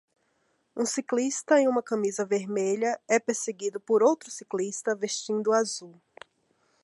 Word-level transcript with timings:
Um 0.75 0.83
ciclista 0.83 1.59
em 1.61 1.67
uma 1.67 1.83
camisa 1.83 2.25
vermelha 2.25 2.99
é 3.07 3.19
perseguido 3.19 3.79
por 3.79 4.01
outro 4.01 4.31
ciclista 4.31 4.95
vestindo 4.95 5.53
azul. 5.53 5.93